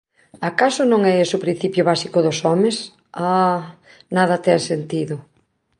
[0.49, 2.75] Acaso non é ese o principio básico dos homes?
[3.31, 3.59] Ah…
[4.15, 5.15] nada ten sentido.